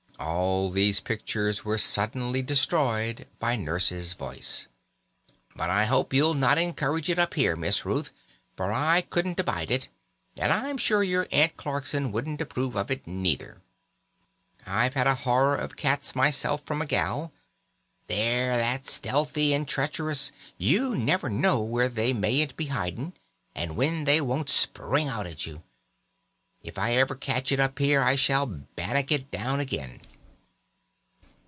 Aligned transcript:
All 0.23 0.69
these 0.69 0.99
pictures 0.99 1.65
were 1.65 1.79
suddenly 1.79 2.43
destroyed 2.43 3.27
by 3.39 3.55
Nurse's 3.55 4.13
voice: 4.13 4.67
"But 5.55 5.71
I 5.71 5.85
hope 5.85 6.13
you'll 6.13 6.35
not 6.35 6.59
encourage 6.59 7.09
it 7.09 7.17
up 7.17 7.33
here, 7.33 7.55
Miss 7.55 7.85
Ruth, 7.85 8.11
for 8.55 8.71
I 8.71 9.01
couldn't 9.01 9.39
abide 9.39 9.71
it, 9.71 9.89
and 10.37 10.53
I'm 10.53 10.77
sure 10.77 11.01
your 11.01 11.27
Aunt 11.31 11.57
Clarkson 11.57 12.11
wouldn't 12.11 12.39
approve 12.39 12.75
of 12.75 12.91
it 12.91 13.07
neither. 13.07 13.63
I've 14.63 14.93
had 14.93 15.07
a 15.07 15.15
horror 15.15 15.55
of 15.55 15.75
cats 15.75 16.15
myself 16.15 16.61
from 16.65 16.83
a 16.83 16.85
gal. 16.85 17.31
They're 18.05 18.57
that 18.57 18.85
stealthy 18.85 19.55
and 19.55 19.67
treacherous, 19.67 20.31
you 20.55 20.93
never 20.93 21.29
know 21.31 21.63
where 21.63 21.89
they 21.89 22.13
mayn't 22.13 22.55
be 22.55 22.67
hiding, 22.67 23.13
or 23.55 23.73
when 23.73 24.03
they 24.03 24.21
won't 24.21 24.51
spring 24.51 25.07
out 25.07 25.25
at 25.25 25.47
you. 25.47 25.63
If 26.61 26.77
ever 26.77 27.15
I 27.15 27.17
catch 27.17 27.51
it 27.51 27.59
up 27.59 27.79
here 27.79 28.03
I 28.03 28.15
shall 28.15 28.45
bannock 28.45 29.11
it 29.11 29.31
down 29.31 29.59
again." 29.59 30.01